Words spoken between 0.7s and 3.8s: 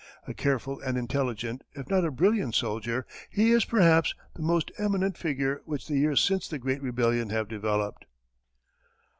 and intelligent, if not a brilliant soldier, he is,